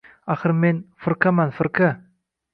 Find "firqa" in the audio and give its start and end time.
1.61-1.91